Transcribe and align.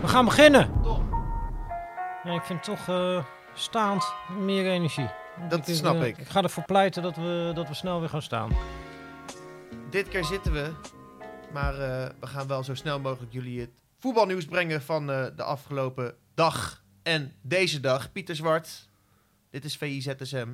We 0.00 0.08
gaan 0.08 0.24
beginnen. 0.24 0.70
Ja, 2.24 2.34
ik 2.34 2.42
vind 2.42 2.62
toch 2.62 2.88
eh, 2.88 3.24
staand 3.54 4.14
meer 4.38 4.70
energie. 4.70 5.10
Dat 5.48 5.68
Ik, 5.68 5.74
snap 5.74 5.94
eh, 5.94 6.06
ik. 6.06 6.18
Ik 6.18 6.28
ga 6.28 6.42
ervoor 6.42 6.64
pleiten 6.64 7.02
dat 7.02 7.16
we, 7.16 7.50
dat 7.54 7.68
we 7.68 7.74
snel 7.74 8.00
weer 8.00 8.08
gaan 8.08 8.22
staan. 8.22 8.50
Dit 9.90 10.08
keer 10.08 10.24
zitten 10.24 10.52
we, 10.52 10.72
maar 11.52 11.74
eh, 11.74 12.08
we 12.20 12.26
gaan 12.26 12.46
wel 12.46 12.64
zo 12.64 12.74
snel 12.74 13.00
mogelijk 13.00 13.32
jullie 13.32 13.60
het 13.60 13.82
voetbalnieuws 13.98 14.44
brengen 14.44 14.82
van 14.82 15.06
de 15.06 15.42
afgelopen 15.42 16.14
dag 16.34 16.84
en 17.02 17.32
deze 17.42 17.80
dag. 17.80 18.12
Pieter 18.12 18.36
Zwart, 18.36 18.88
dit 19.50 19.64
is 19.64 19.76
VIZSM. 19.76 20.48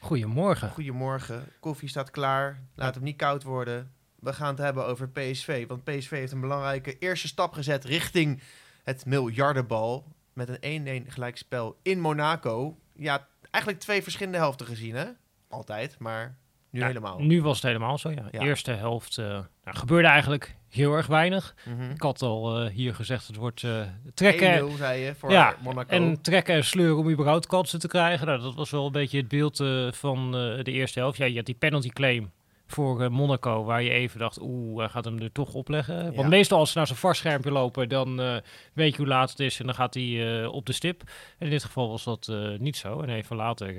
Goedemorgen. 0.00 0.70
Goedemorgen, 0.70 1.48
koffie 1.60 1.88
staat 1.88 2.10
klaar, 2.10 2.62
laat 2.74 2.94
hem 2.94 3.04
niet 3.04 3.16
koud 3.16 3.42
worden. 3.42 3.95
We 4.26 4.32
gaan 4.32 4.48
het 4.48 4.58
hebben 4.58 4.86
over 4.86 5.08
PSV, 5.08 5.66
want 5.66 5.84
PSV 5.84 6.10
heeft 6.10 6.32
een 6.32 6.40
belangrijke 6.40 6.98
eerste 6.98 7.26
stap 7.26 7.52
gezet 7.52 7.84
richting 7.84 8.40
het 8.84 9.06
miljardenbal. 9.06 10.04
Met 10.32 10.58
een 10.60 11.04
1-1 11.06 11.08
gelijkspel 11.08 11.76
in 11.82 12.00
Monaco. 12.00 12.76
Ja, 12.96 13.26
eigenlijk 13.50 13.84
twee 13.84 14.02
verschillende 14.02 14.38
helften 14.38 14.66
gezien 14.66 14.94
hè? 14.94 15.04
Altijd, 15.48 15.98
maar 15.98 16.36
nu 16.70 16.80
Ja, 16.80 16.86
helemaal. 16.86 17.18
Nu 17.18 17.42
was 17.42 17.54
het 17.54 17.64
helemaal 17.64 17.98
zo, 17.98 18.10
ja. 18.10 18.28
Ja. 18.30 18.40
Eerste 18.40 18.70
helft 18.70 19.16
nou, 19.16 19.44
gebeurde 19.64 20.08
eigenlijk 20.08 20.56
heel 20.68 20.92
erg 20.92 21.06
weinig. 21.06 21.54
Mhm. 21.64 21.90
Ik 21.90 22.02
had 22.02 22.22
al 22.22 22.60
eh, 22.60 22.70
hier 22.70 22.94
gezegd, 22.94 23.26
het 23.26 23.36
wordt 23.36 23.62
eh, 23.62 23.80
trekken, 24.14 24.70
1-0 24.70 24.76
zei 24.76 25.00
je 25.00 25.14
voor 25.14 25.30
Ja, 25.30 25.56
Monaco. 25.62 25.88
en 25.90 26.20
trekken 26.22 26.54
en 26.54 26.64
sleuren 26.64 26.96
om 26.98 27.10
überhaupt 27.10 27.46
kansen 27.46 27.78
te 27.78 27.88
krijgen. 27.88 28.26
Nou, 28.26 28.40
dat 28.40 28.54
was 28.54 28.70
wel 28.70 28.86
een 28.86 28.92
beetje 28.92 29.18
het 29.18 29.28
beeld 29.28 29.56
van 29.96 30.30
de 30.32 30.72
eerste 30.72 30.98
helft. 30.98 31.18
Ja, 31.18 31.24
je 31.24 31.36
had 31.36 31.46
die 31.46 31.54
penalty 31.54 31.88
claim 31.88 32.30
voor 32.66 33.02
eh, 33.02 33.10
Monaco, 33.10 33.64
waar 33.64 33.82
je 33.82 33.90
even 33.90 34.18
dacht, 34.18 34.40
oeh, 34.40 34.78
hij 34.78 34.88
gaat 34.88 35.04
hem 35.04 35.18
er 35.18 35.32
toch 35.32 35.54
opleggen. 35.54 36.04
Ja. 36.04 36.12
Want 36.12 36.28
meestal 36.28 36.58
als 36.58 36.70
ze 36.70 36.78
naar 36.78 36.86
zijn 36.86 36.98
varstschermpje 36.98 37.50
lopen, 37.50 37.88
dan 37.88 38.20
eh, 38.20 38.36
weet 38.72 38.90
je 38.90 38.96
hoe 38.96 39.06
laat 39.06 39.30
het 39.30 39.40
is 39.40 39.60
en 39.60 39.66
dan 39.66 39.74
gaat 39.74 39.94
hij 39.94 40.42
eh, 40.42 40.52
op 40.52 40.66
de 40.66 40.72
stip. 40.72 41.02
En 41.38 41.46
in 41.46 41.50
dit 41.50 41.64
geval 41.64 41.88
was 41.88 42.04
dat 42.04 42.32
niet 42.58 42.76
zo. 42.76 43.00
En 43.00 43.08
even 43.08 43.36
later, 43.36 43.74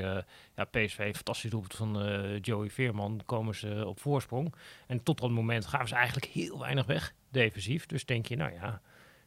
ja, 0.56 0.64
PSV, 0.72 1.16
fantastisch 1.16 1.50
doelpunt 1.50 1.76
van 1.76 2.00
Joey 2.42 2.70
Veerman, 2.70 3.22
komen 3.26 3.56
ze 3.56 3.84
op 3.88 4.00
voorsprong. 4.00 4.54
En 4.88 5.04
tot 5.04 5.20
dat 5.20 5.30
moment 5.30 5.66
gaven 5.66 5.88
ze 5.88 5.96
eigenlijk 5.96 6.26
heel 6.26 6.60
weinig 6.60 6.86
weg, 6.86 7.14
defensief. 7.32 7.86
Dus 7.86 8.06
denk 8.06 8.26
je, 8.26 8.36
nou 8.36 8.54
ja, 8.54 8.82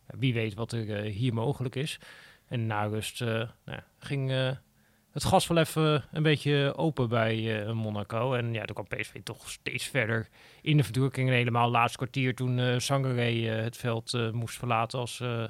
wie 0.06 0.34
weet 0.34 0.55
wat 0.55 0.72
er 0.72 1.02
hier 1.02 1.34
mogelijk 1.34 1.74
is. 1.74 1.98
En 2.48 2.67
na 2.67 2.84
rust 2.84 3.20
nou, 3.20 3.80
ging 3.98 4.56
het 5.12 5.25
gas 5.25 5.47
wel 5.47 5.58
even 5.58 6.05
een 6.12 6.22
beetje 6.22 6.72
open 6.77 7.08
bij 7.08 7.64
eh, 7.66 7.72
Monaco. 7.72 8.34
En 8.34 8.53
ja, 8.53 8.64
toen 8.64 8.84
kwam 8.84 8.98
PSV 9.00 9.22
toch 9.25 9.50
steeds 9.50 9.84
verder 9.86 10.28
in 10.62 10.77
de 10.77 10.84
verdrukking. 10.84 11.28
En 11.28 11.34
helemaal 11.34 11.62
het 11.64 11.72
laatste 11.72 11.97
kwartier 11.98 12.34
toen 12.34 12.58
eh 12.58 12.78
Sangaré 12.78 13.48
eh, 13.48 13.62
het 13.62 13.77
veld 13.77 14.14
eh, 14.14 14.30
moest 14.30 14.58
verlaten 14.58 14.98
als 14.98 15.20
eh, 15.20 15.44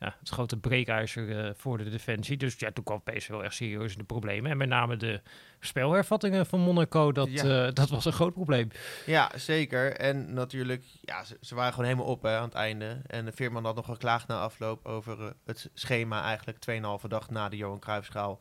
ja, 0.00 0.16
het 0.18 0.28
grote 0.28 0.56
breekijzer 0.56 1.44
eh, 1.44 1.50
voor 1.56 1.78
de 1.78 1.90
defensie. 1.90 2.36
Dus 2.36 2.54
ja, 2.58 2.70
toen 2.72 2.84
kwam 2.84 3.02
PSV 3.02 3.28
wel 3.28 3.44
echt 3.44 3.54
serieus 3.54 3.92
in 3.92 3.98
de 3.98 4.04
problemen. 4.04 4.50
En 4.50 4.56
met 4.56 4.68
name 4.68 4.96
de 4.96 5.20
spelhervattingen 5.60 6.46
van 6.46 6.60
Monaco, 6.60 7.12
dat, 7.12 7.30
Ja. 7.30 7.66
eh, 7.66 7.72
dat 7.72 7.88
was 7.88 8.04
een 8.04 8.12
groot 8.12 8.32
probleem. 8.34 8.68
Ja, 9.06 9.30
zeker. 9.36 9.92
En 9.96 10.34
natuurlijk, 10.34 10.84
ja, 11.00 11.24
ze, 11.24 11.36
ze 11.40 11.54
waren 11.54 11.72
gewoon 11.72 11.88
helemaal 11.88 12.10
op 12.10 12.22
hè, 12.22 12.36
aan 12.36 12.44
het 12.44 12.54
einde. 12.54 13.00
En 13.06 13.24
de 13.24 13.32
Veerman 13.32 13.64
had 13.64 13.74
nog 13.76 13.84
geklaagd 13.86 14.28
na 14.28 14.40
afloop 14.40 14.86
over 14.86 15.20
eh, 15.20 15.30
het 15.46 15.70
schema 15.74 16.22
eigenlijk 16.22 16.58
2,5 17.02 17.06
dag 17.08 17.30
na 17.30 17.48
de 17.48 17.56
Johan 17.56 17.78
Cruijffschaal. 17.80 18.40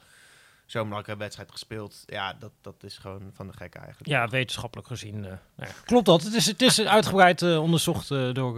Zo'n 0.65 0.83
belangrijke 0.83 1.21
wedstrijd 1.21 1.51
gespeeld. 1.51 2.03
Ja, 2.05 2.35
dat, 2.39 2.51
dat 2.61 2.83
is 2.83 2.97
gewoon 2.97 3.31
van 3.33 3.47
de 3.47 3.53
gek 3.53 3.75
eigenlijk. 3.75 4.07
Ja, 4.07 4.27
wetenschappelijk 4.27 4.87
gezien. 4.87 5.15
eh, 5.15 5.31
nou 5.55 5.69
ja, 5.69 5.75
klopt 5.85 6.05
dat. 6.05 6.23
Het 6.23 6.33
is, 6.33 6.45
het 6.45 6.61
is 6.61 6.81
uitgebreid 6.81 7.41
eh, 7.41 7.61
onderzocht 7.61 8.11
eh, 8.11 8.33
door 8.33 8.57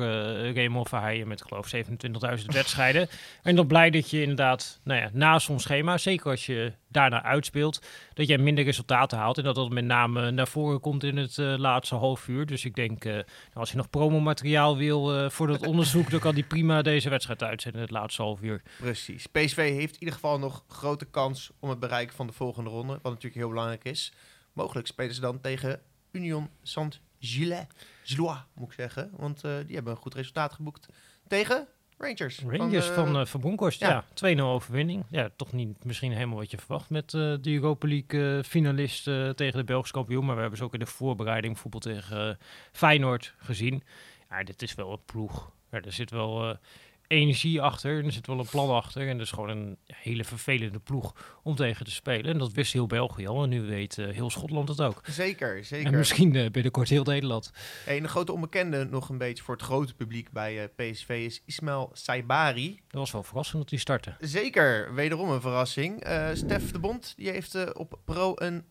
Raymond 0.54 0.90
Verheijen 0.90 1.28
met 1.28 1.42
geloof 1.42 1.72
27.000 1.76 2.46
wedstrijden. 2.46 3.08
En 3.44 3.56
dan 3.56 3.68
blij 3.68 3.90
dat 3.90 4.10
je 4.10 4.22
inderdaad, 4.22 4.80
nou 4.84 5.02
ja, 5.02 5.10
na 5.14 5.40
zo'n 5.40 5.60
schema, 5.60 5.98
zeker 5.98 6.30
als 6.30 6.46
je 6.46 6.74
daarna 6.88 7.24
uitspeelt, 7.24 7.82
dat 8.14 8.28
je 8.28 8.38
minder 8.38 8.64
resultaten 8.64 9.18
haalt. 9.18 9.38
En 9.38 9.44
dat 9.44 9.56
dat 9.56 9.70
met 9.70 9.86
name 9.86 10.32
naar 10.32 10.48
voren 10.48 10.80
komt 10.80 11.04
in 11.04 11.18
het 11.18 11.38
eh, 11.38 11.58
laatste 11.58 11.96
half 11.96 12.28
uur. 12.28 12.46
Dus 12.46 12.66
ik 12.66 12.76
denk, 12.76 13.06
eh, 13.06 13.14
nou, 13.14 13.26
als 13.54 13.72
je 13.72 13.78
nog 13.78 13.90
promomateriaal 13.90 14.78
wil 14.78 15.16
eh, 15.16 15.30
voor 15.30 15.48
dat 15.48 15.66
onderzoek, 15.66 16.10
dan 16.10 16.20
kan 16.20 16.36
die 16.36 16.44
prima 16.44 16.82
deze 16.82 17.10
wedstrijd 17.10 17.44
uitzenden 17.44 17.82
in 17.82 17.88
het 17.88 17.96
laatste 17.96 18.22
half 18.22 18.42
uur. 18.42 18.62
Precies. 18.78 19.28
PSV 19.28 19.56
heeft 19.56 19.94
in 19.94 20.00
ieder 20.00 20.16
geval 20.16 20.40
nog 20.40 20.64
grote 20.68 21.06
kans 21.06 21.52
om 21.60 21.70
het 21.70 21.80
bereiken 21.80 22.16
van 22.16 22.28
de 22.28 22.34
volgende 22.34 22.70
ronde. 22.70 22.94
Wat 22.94 23.12
natuurlijk 23.12 23.36
heel 23.36 23.50
belangrijk 23.50 23.84
is. 23.84 24.14
Mogelijk 24.54 24.88
spelen 24.88 25.16
ze 25.16 25.22
dan 25.22 25.42
tegen 25.42 25.82
Union 26.12 26.50
Saint-Gilles. 26.64 27.66
Gillois, 28.04 28.40
moet 28.54 28.68
ik 28.68 28.74
zeggen. 28.74 29.12
Want 29.18 29.42
die 29.42 29.76
hebben 29.76 29.94
een 29.94 30.00
goed 30.00 30.14
resultaat 30.14 30.54
geboekt 30.54 30.88
tegen 31.28 31.68
Rangers. 31.98 32.40
Rangers 32.48 32.90
eh, 32.90 32.96
van, 32.96 33.18
eh 33.18 33.26
van 33.26 33.40
Bronckhorst, 33.40 33.80
ja. 33.80 34.06
ja. 34.14 34.36
2-0 34.38 34.40
overwinning. 34.42 35.04
Ja, 35.10 35.30
toch 35.36 35.52
niet 35.52 35.84
misschien 35.84 36.12
helemaal 36.12 36.38
wat 36.38 36.52
je 36.52 36.58
verwacht 36.58 36.90
met 36.90 37.14
eh, 37.14 37.34
de 37.42 37.54
Europa 37.54 37.88
League 37.88 38.38
eh, 38.38 38.44
finalist 38.44 39.04
tegen 39.36 39.58
de 39.58 39.64
Belgische 39.64 39.94
kampioen. 39.94 40.26
Maar 40.26 40.36
we 40.36 40.42
hebben 40.42 40.58
ze 40.60 40.66
ook 40.66 40.74
in 40.74 40.80
de 40.80 40.86
voorbereiding 40.86 41.54
bijvoorbeeld 41.54 41.84
tegen 41.84 42.38
Feyenoord 42.72 43.34
gezien. 43.38 43.84
Ja, 44.30 44.44
dit 44.44 44.62
is 44.62 44.76
wel 44.76 44.92
een 44.92 45.06
ploeg. 45.06 45.52
Ja, 45.72 45.82
er 45.82 45.94
zit 45.94 46.12
wel 46.12 46.58
energie 47.08 47.62
achter 47.62 48.00
en 48.00 48.06
er 48.06 48.12
zit 48.12 48.28
wel 48.28 48.40
een 48.40 48.50
plan 48.50 48.70
achter. 48.70 49.08
En 49.08 49.18
dat 49.18 49.26
is 49.26 49.32
gewoon 49.32 49.50
een 49.50 49.78
hele 49.86 50.24
vervelende 50.24 50.80
ploeg 50.80 51.40
om 51.44 51.56
tegen 51.56 51.86
te 51.86 51.92
spelen. 51.92 52.32
En 52.32 52.38
dat 52.38 52.52
wist 52.52 52.74
heel 52.74 52.88
België 52.88 53.28
al 53.28 53.44
en 53.44 53.50
nu 53.50 53.62
weet 53.62 53.98
eh, 53.98 54.08
heel 54.10 54.30
Schotland 54.30 54.70
het 54.70 54.82
ook. 54.82 55.02
Zeker, 55.06 55.66
zeker. 55.66 55.88
En 55.92 55.98
misschien 55.98 56.36
eh, 56.36 56.50
binnenkort 56.52 56.90
heel 56.90 57.04
Nederland. 57.04 57.52
Hey, 57.86 57.98
een 57.98 58.08
grote 58.08 58.32
onbekende 58.34 58.86
nog 58.86 59.10
een 59.10 59.18
beetje 59.18 59.44
voor 59.44 59.54
het 59.56 59.64
grote 59.64 59.96
publiek 59.96 60.32
bij 60.32 60.64
eh, 60.64 60.92
PSV 60.92 61.10
is 61.26 61.42
Ismail 61.46 61.90
Saibari. 61.94 62.80
Dat 62.88 63.00
was 63.00 63.12
wel 63.12 63.24
verrassend 63.24 63.62
dat 63.62 63.70
hij 63.70 63.80
startte. 63.80 64.16
Zeker, 64.20 64.94
wederom 64.94 65.30
een 65.30 65.42
verrassing. 65.42 66.08
Stef 66.34 66.72
de 66.72 66.80
Bond 66.80 67.14
die 67.18 67.30
heeft 67.30 67.74
op 67.74 68.00
Pro 68.06 68.32
een, 68.36 68.64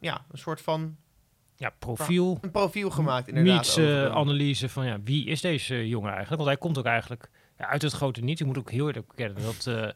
ja, 0.00 0.24
een 0.30 0.38
soort 0.38 0.60
van 0.60 0.96
Ja, 1.56 1.70
profiel. 1.78 2.38
een 2.40 2.50
profiel 2.50 2.90
gemaakt 2.90 3.28
inderdaad. 3.28 3.54
Meets 3.56 3.78
over 3.78 3.96
eh, 3.96 4.02
hem. 4.02 4.12
analyse 4.12 4.68
van 4.68 4.86
ja, 4.86 4.98
wie 5.04 5.26
is 5.26 5.40
deze 5.40 5.88
jongen 5.88 6.10
eigenlijk? 6.12 6.36
Want 6.42 6.48
hij 6.48 6.58
komt 6.58 6.78
ook 6.78 6.84
eigenlijk 6.84 7.30
uit 7.66 7.82
het 7.82 7.92
grote 7.92 8.20
niet. 8.20 8.38
Je 8.38 8.44
moet 8.44 8.58
ook 8.58 8.70
heel 8.70 8.86
eerlijk 8.86 9.08
bekennen 9.08 9.42
dat 9.42 9.66
eh, 9.66 9.88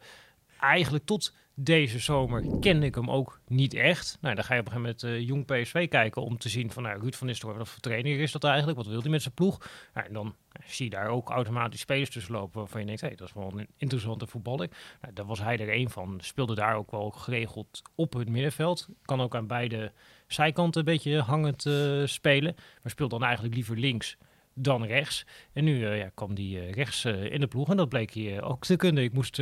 eigenlijk 0.59 1.05
tot 1.05 1.33
deze 1.53 1.99
zomer 1.99 2.59
kende 2.59 2.85
ik 2.85 2.95
hem 2.95 3.11
ook 3.11 3.39
niet 3.47 3.73
echt. 3.73 4.17
Nou, 4.21 4.35
dan 4.35 4.43
ga 4.43 4.53
je 4.53 4.59
op 4.59 4.65
een 4.65 4.71
gegeven 4.71 4.95
moment 5.03 5.19
eh, 5.21 5.27
jong 5.27 5.45
PSV 5.45 5.87
kijken 5.87 6.21
om 6.21 6.37
te 6.37 6.49
zien 6.49 6.71
van 6.71 6.83
nou, 6.83 6.99
Ruud 6.99 7.13
van 7.13 7.27
Nistelrooy, 7.27 7.57
wat 7.57 7.69
voor 7.69 7.79
trainer 7.79 8.19
is 8.19 8.31
dat 8.31 8.43
eigenlijk? 8.43 8.77
Wat 8.77 8.87
wil 8.87 9.01
hij 9.01 9.09
met 9.09 9.21
zijn 9.21 9.33
ploeg? 9.33 9.69
Nou, 9.93 10.07
en 10.07 10.13
dan 10.13 10.35
eh, 10.51 10.67
zie 10.67 10.85
je 10.85 10.91
daar 10.91 11.07
ook 11.07 11.29
automatisch 11.29 11.79
spelers 11.79 12.09
tussen 12.09 12.33
lopen 12.33 12.59
waarvan 12.59 12.79
je 12.79 12.85
denkt, 12.85 13.01
hé, 13.01 13.09
dat 13.15 13.27
is 13.27 13.33
wel 13.33 13.51
een 13.55 13.67
interessante 13.77 14.27
voetballer. 14.27 14.69
Nou, 15.01 15.13
daar 15.13 15.25
was 15.25 15.39
hij 15.39 15.59
er 15.59 15.69
één 15.69 15.89
van. 15.89 16.19
Speelde 16.21 16.55
daar 16.55 16.75
ook 16.75 16.91
wel 16.91 17.09
geregeld 17.09 17.81
op 17.95 18.13
het 18.13 18.29
middenveld. 18.29 18.87
Kan 19.01 19.21
ook 19.21 19.35
aan 19.35 19.47
beide 19.47 19.91
zijkanten 20.27 20.79
een 20.79 20.93
beetje 20.93 21.19
hangend 21.19 21.61
spelen. 22.09 22.55
Maar 22.55 22.91
speelt 22.91 23.09
dan 23.09 23.23
eigenlijk 23.23 23.55
liever 23.55 23.77
links 23.77 24.17
dan 24.57 24.85
rechts. 24.85 25.25
En 25.53 25.63
nu 25.63 25.85
eh, 25.85 25.97
ja, 25.97 26.09
kwam 26.13 26.35
die 26.35 26.59
eh, 26.59 26.71
rechts 26.71 27.05
eh, 27.05 27.31
in 27.31 27.39
de 27.39 27.47
ploeg. 27.47 27.69
En 27.69 27.77
dat 27.77 27.89
bleek 27.89 28.13
hij 28.13 28.37
eh, 28.37 28.49
ook 28.49 28.65
te 28.65 28.75
kunnen. 28.75 29.03
Ik 29.03 29.13
moest 29.13 29.41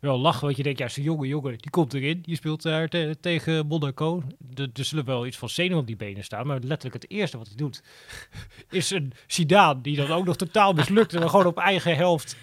wel 0.00 0.18
lachen, 0.18 0.44
want 0.44 0.56
je 0.56 0.62
denkt, 0.62 0.78
ja, 0.78 0.88
zo'n 0.88 1.04
jonge 1.04 1.26
jongen, 1.26 1.58
die 1.58 1.70
komt 1.70 1.94
erin. 1.94 2.22
Je 2.22 2.34
speelt 2.34 2.62
daar 2.62 2.88
te- 2.88 3.16
tegen 3.20 3.66
Monaco. 3.66 4.22
Er 4.54 4.68
zullen 4.72 5.04
wel 5.04 5.26
iets 5.26 5.36
van 5.36 5.48
zenuw 5.48 5.78
op 5.78 5.86
die 5.86 5.96
benen 5.96 6.24
staan. 6.24 6.46
Maar 6.46 6.58
letterlijk 6.60 7.02
het 7.02 7.10
eerste 7.10 7.38
wat 7.38 7.46
hij 7.46 7.56
doet, 7.56 7.82
is 8.70 8.90
een 8.90 9.12
Zidane, 9.26 9.80
die 9.80 9.96
dan 9.96 10.10
ook 10.10 10.24
nog 10.24 10.36
totaal 10.36 10.72
mislukt. 10.72 11.14
En 11.14 11.20
dan 11.20 11.30
gewoon 11.30 11.46
op 11.46 11.58
eigen 11.58 11.96
helft 11.96 12.36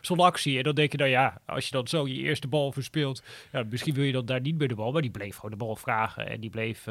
zo'n 0.00 0.20
actie. 0.20 0.56
En 0.58 0.62
dan 0.64 0.74
denk 0.74 0.92
je, 0.92 0.98
nou 0.98 1.10
ja, 1.10 1.40
als 1.46 1.64
je 1.64 1.70
dan 1.70 1.88
zo 1.88 2.06
je 2.08 2.14
eerste 2.14 2.48
bal 2.48 2.72
verspeelt, 2.72 3.22
ja, 3.52 3.64
misschien 3.70 3.94
wil 3.94 4.04
je 4.04 4.12
dan 4.12 4.26
daar 4.26 4.40
niet 4.40 4.58
meer 4.58 4.68
de 4.68 4.74
bal. 4.74 4.92
Maar 4.92 5.02
die 5.02 5.10
bleef 5.10 5.34
gewoon 5.34 5.50
de 5.50 5.56
bal 5.56 5.76
vragen. 5.76 6.28
En 6.28 6.40
die 6.40 6.50
bleef 6.50 6.86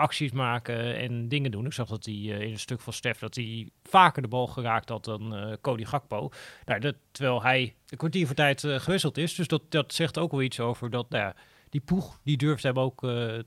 acties 0.00 0.32
maken 0.32 0.96
en 0.96 1.28
dingen 1.28 1.50
doen. 1.50 1.66
Ik 1.66 1.72
zag 1.72 1.88
dat 1.88 2.04
hij 2.04 2.14
eh, 2.14 2.40
in 2.40 2.50
een 2.50 2.58
stuk 2.58 2.80
van 2.80 2.92
Stef, 2.92 3.18
dat 3.18 3.34
hij 3.34 3.70
vaker 3.82 4.22
de 4.22 4.28
bal 4.28 4.46
geraakt 4.46 4.88
had 4.88 5.04
dan 5.04 5.34
eh 5.34 5.52
Cody 5.60 5.84
Gakpo. 5.84 6.30
Nou, 6.64 6.80
dat, 6.80 6.94
terwijl 7.10 7.42
hij 7.42 7.74
een 7.88 7.98
kwartier 7.98 8.26
voor 8.26 8.34
tijd 8.34 8.64
eh, 8.64 8.78
gewisseld 8.78 9.16
is. 9.16 9.34
Dus 9.34 9.48
dat, 9.48 9.62
dat 9.68 9.92
zegt 9.92 10.18
ook 10.18 10.30
wel 10.30 10.42
iets 10.42 10.60
over 10.60 10.90
dat, 10.90 11.10
nou 11.10 11.32
die 11.68 11.80
ploeg, 11.80 12.20
die 12.24 12.36
durft 12.36 12.62
hem 12.62 12.78
ook 12.78 13.00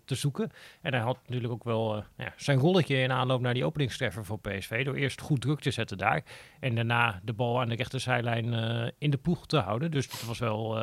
te 0.05 0.15
zoeken. 0.15 0.51
En 0.81 0.93
hij 0.93 1.01
had 1.01 1.17
natuurlijk 1.25 1.53
ook 1.53 1.63
wel 1.63 1.95
eh, 1.95 2.03
ja, 2.17 2.33
zijn 2.37 2.59
rolletje 2.59 2.95
in 2.95 3.11
aanloop 3.11 3.41
naar 3.41 3.53
die 3.53 3.65
openingstreffer 3.65 4.25
voor 4.25 4.39
PSV. 4.39 4.85
Door 4.85 4.95
eerst 4.95 5.21
goed 5.21 5.41
druk 5.41 5.59
te 5.59 5.71
zetten 5.71 5.97
daar. 5.97 6.23
En 6.59 6.75
daarna 6.75 7.21
de 7.23 7.33
bal 7.33 7.61
aan 7.61 7.69
de 7.69 7.75
rechterzijlijn 7.75 8.53
in 8.97 9.09
de 9.09 9.17
ploeg 9.17 9.45
te 9.45 9.57
houden. 9.57 9.91
Dus 9.91 10.09
dat 10.09 10.21
was 10.21 10.39
wel 10.39 10.77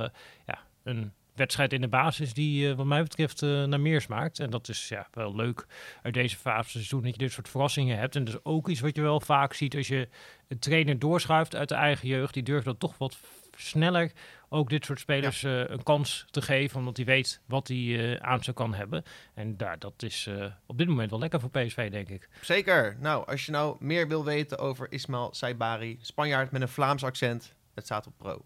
ja, 0.47 0.59
een 0.83 1.13
wedstrijd 1.41 1.73
in 1.73 1.81
de 1.81 1.89
basis 1.89 2.33
die 2.33 2.71
eh, 2.71 2.77
wat 2.77 2.87
mij 2.87 3.03
betreft 3.03 3.43
eh, 3.43 3.65
naar 3.65 3.81
meer 3.81 4.01
smaakt. 4.01 4.39
En 4.39 4.51
dat 4.51 4.69
is 4.69 4.89
ja, 4.89 5.07
wel 5.13 5.37
leuk 5.37 5.67
uit 6.03 6.15
deze 6.15 6.37
fase 6.37 6.63
van 6.63 6.71
seizoen 6.71 7.03
dat 7.03 7.13
je 7.13 7.19
dit 7.19 7.33
soort 7.33 7.49
verrassingen 7.49 7.99
hebt. 7.99 8.17
En 8.17 8.25
dat 8.25 8.35
is 8.35 8.41
ook 8.43 8.69
iets 8.69 8.81
wat 8.81 8.97
je 8.97 9.03
wel 9.03 9.21
vaak 9.21 9.53
ziet 9.53 9.77
als 9.77 9.89
je 9.89 10.09
een 10.49 10.59
trainer 10.59 10.99
doorschuift 10.99 11.57
uit 11.57 11.69
de 11.69 11.75
eigen 11.75 12.09
jeugd. 12.09 12.35
Die 12.35 12.43
durft 12.43 12.65
dan 12.65 12.79
toch 12.79 12.99
wat 12.99 13.19
sneller 13.57 14.13
ook 14.49 14.69
dit 14.71 14.85
soort 14.85 15.01
spelers 15.01 15.43
eh, 15.43 15.69
een 15.69 15.83
kans 15.83 16.27
te 16.31 16.43
geven. 16.43 16.79
Omdat 16.79 16.97
hij 16.97 17.07
weet 17.07 17.41
wat 17.47 17.69
hij 17.69 18.19
aan 18.21 18.43
ze 18.43 18.53
kan 18.53 18.75
hebben. 18.75 19.05
En 19.35 19.57
daar, 19.57 19.79
dat 19.79 20.03
is 20.03 20.31
op 20.67 20.79
dit 20.79 20.89
moment 20.89 21.11
wel 21.11 21.19
lekker 21.19 21.41
voor 21.41 21.51
PSV, 21.51 21.91
denk 21.91 22.09
ik. 22.09 22.29
Zeker. 22.41 22.97
Nou, 22.99 23.27
als 23.27 23.47
je 23.47 23.53
nou 23.53 23.77
meer 23.79 24.09
wil 24.09 24.25
weten 24.25 24.59
over 24.59 24.93
Ismail 24.93 25.29
Saibari, 25.33 25.99
Spanjaard 26.01 26.51
met 26.51 26.63
een 26.63 26.69
Vlaams 26.69 27.05
accent. 27.05 27.55
Het 27.75 27.85
staat 27.85 28.07
op 28.07 28.13
pro. 28.17 28.45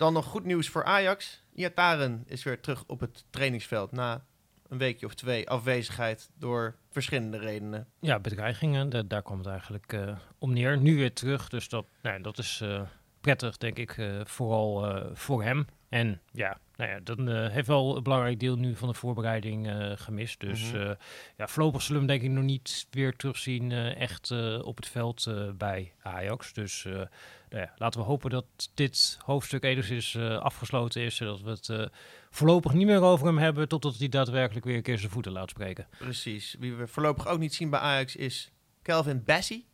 Dan 0.00 0.12
nog 0.12 0.24
goed 0.24 0.44
nieuws 0.44 0.68
voor 0.68 0.84
Ajax. 0.84 1.42
Iataren 1.54 2.24
is 2.26 2.42
weer 2.42 2.60
terug 2.60 2.84
op 2.86 3.00
het 3.00 3.24
trainingsveld 3.30 3.92
na 3.92 4.24
een 4.68 4.78
weekje 4.78 5.06
of 5.06 5.14
twee 5.14 5.48
afwezigheid 5.48 6.30
door 6.38 6.74
verschillende 6.90 7.38
redenen. 7.38 7.86
Ja, 8.00 8.18
bedreigingen, 8.18 8.88
da- 8.88 9.02
daar 9.02 9.22
kwam 9.22 9.38
het 9.38 9.46
eigenlijk 9.46 9.92
eh, 9.92 10.16
om 10.38 10.52
neer. 10.52 10.78
Nu 10.78 10.96
weer 10.96 11.12
terug, 11.12 11.48
dus 11.48 11.68
dat, 11.68 11.86
nou, 12.02 12.22
dat 12.22 12.38
is 12.38 12.60
eh, 12.62 12.82
prettig, 13.20 13.56
denk 13.56 13.76
ik, 13.78 13.96
eh, 13.98 14.20
vooral 14.24 15.00
voor 15.14 15.42
hem. 15.42 15.66
En 15.88 16.20
ja, 16.32 16.58
nou 16.80 16.92
ja, 16.92 17.00
dan 17.00 17.28
eh, 17.28 17.50
heeft 17.50 17.66
wel 17.66 17.96
een 17.96 18.02
belangrijk 18.02 18.40
deel 18.40 18.56
nu 18.56 18.76
van 18.76 18.88
de 18.88 18.94
voorbereiding 18.94 19.68
eh, 19.68 19.92
gemist. 19.94 20.40
Dus 20.40 20.72
Mhm. 20.72 20.76
eh, 20.80 20.90
ja, 21.36 21.48
voorlopig 21.48 21.82
zullen 21.82 22.02
we 22.02 22.08
hem 22.08 22.18
denk 22.18 22.30
ik 22.30 22.36
nog 22.36 22.46
niet 22.46 22.86
weer 22.90 23.16
terugzien 23.16 23.72
echt 23.94 24.30
op 24.62 24.76
het 24.76 24.86
veld 24.88 25.26
bij 25.58 25.92
Ajax. 26.02 26.52
Dus 26.52 26.82
nou 26.84 27.62
ja, 27.62 27.72
laten 27.76 28.00
we 28.00 28.06
hopen 28.06 28.30
dat 28.30 28.44
dit 28.74 29.18
hoofdstuk 29.24 29.62
enigszins 29.64 30.16
afgesloten 30.16 31.02
is, 31.02 31.16
zodat 31.16 31.40
we 31.40 31.50
het 31.50 31.90
voorlopig 32.30 32.72
niet 32.72 32.86
meer 32.86 33.02
over 33.02 33.26
hem 33.26 33.38
hebben, 33.38 33.68
totdat 33.68 33.96
hij 33.98 34.08
daadwerkelijk 34.08 34.66
weer 34.66 34.76
een 34.76 34.82
keer 34.82 34.98
zijn 34.98 35.10
voeten 35.10 35.32
laat 35.32 35.50
spreken. 35.50 35.86
Precies. 35.98 36.56
Wie 36.58 36.74
we 36.74 36.86
voorlopig 36.86 37.26
ook 37.26 37.38
niet 37.38 37.54
zien 37.54 37.70
bij 37.70 37.80
Ajax 37.80 38.16
is 38.16 38.50
Kelvin 38.82 39.24
Bessie. 39.24 39.68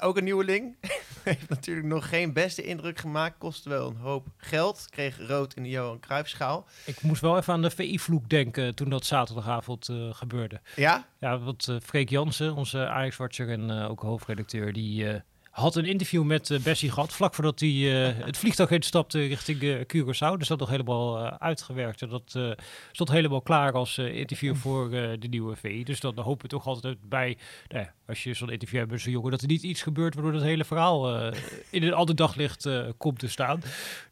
Ook 0.00 0.16
een 0.16 0.24
nieuweling. 0.24 0.76
Heeft 1.24 1.48
natuurlijk 1.48 1.86
nog 1.86 2.08
geen 2.08 2.32
beste 2.32 2.62
indruk 2.62 2.98
gemaakt. 2.98 3.38
Kostte 3.38 3.68
wel 3.68 3.88
een 3.88 3.96
hoop 3.96 4.26
geld. 4.36 4.86
Kreeg 4.90 5.18
rood 5.26 5.54
in 5.54 5.62
de 5.62 5.68
Johan 5.68 6.00
Cruijffschaal. 6.00 6.66
Ik 6.84 7.02
moest 7.02 7.20
wel 7.20 7.36
even 7.36 7.52
aan 7.52 7.62
de 7.62 7.70
VI-vloek 7.70 8.28
denken 8.28 8.74
toen 8.74 8.88
dat 8.88 9.04
zaterdagavond 9.04 9.88
eh, 9.88 9.96
gebeurde. 10.14 10.60
Ja? 10.76 11.06
Ja, 11.18 11.38
want 11.38 11.68
eh 11.68 11.76
Freek 11.82 12.08
Jansen, 12.10 12.54
onze 12.54 12.88
Ajax-watcher 12.88 13.48
en 13.50 13.70
eh, 13.70 13.90
ook 13.90 14.00
hoofdredacteur, 14.00 14.72
die 14.72 15.08
eh, 15.10 15.20
had 15.50 15.76
een 15.76 15.84
interview 15.84 16.22
met 16.22 16.50
eh, 16.50 16.60
Bessie 16.60 16.90
gehad. 16.90 17.12
Vlak 17.12 17.34
voordat 17.34 17.60
hij 17.60 18.06
eh, 18.08 18.24
het 18.24 18.36
vliegtuig 18.36 18.70
instapte 18.70 19.26
richting 19.26 19.62
eh, 19.62 19.76
Curaçao. 19.80 20.36
Dus 20.38 20.48
dat 20.48 20.58
nog 20.58 20.68
helemaal 20.68 21.18
eh, 21.26 21.34
uitgewerkt. 21.38 22.02
En 22.02 22.08
dat 22.08 22.32
eh, 22.36 22.50
stond 22.92 23.10
helemaal 23.10 23.40
klaar 23.42 23.72
als 23.72 23.98
eh, 23.98 24.14
interview 24.14 24.54
voor 24.56 24.84
eh, 24.92 25.20
de 25.20 25.28
nieuwe 25.28 25.56
VI. 25.56 25.84
Dus 25.84 26.00
dan 26.00 26.18
hopen 26.18 26.42
we 26.42 26.48
toch 26.48 26.66
altijd 26.66 26.98
bij, 27.08 27.36
nou 27.68 27.86
als 28.08 28.22
je 28.22 28.34
zo'n 28.34 28.50
interview 28.50 28.78
hebt 28.78 28.90
met 28.90 29.00
zo'n 29.00 29.12
jongen, 29.12 29.30
dat 29.30 29.40
er 29.40 29.48
niet 29.48 29.62
iets 29.62 29.82
gebeurt 29.82 30.14
waardoor 30.14 30.32
het 30.32 30.42
hele 30.42 30.64
verhaal 30.64 31.14
eh, 31.14 31.40
in 31.70 31.82
een 31.82 31.92
ander 31.92 32.14
daglicht 32.14 32.66
eh, 32.66 32.88
komt 32.96 33.18
te 33.18 33.28
staan. 33.28 33.62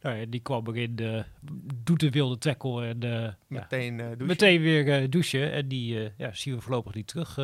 Nou 0.01 0.17
ja, 0.17 0.25
die 0.25 0.39
kwam 0.39 0.67
erin, 0.67 0.97
eh, 0.97 1.23
doet 1.83 1.99
de 1.99 2.09
wilde 2.09 2.37
tackle 2.37 2.85
en 2.85 2.99
ja, 2.99 3.37
Meteen. 3.47 4.01
Meteen 4.17 4.61
weer 4.61 5.09
douchen. 5.09 5.51
En 5.51 5.67
die 5.67 6.11
ja, 6.17 6.33
zien 6.33 6.55
we 6.55 6.61
voorlopig 6.61 6.93
niet 6.93 7.07
terug. 7.07 7.39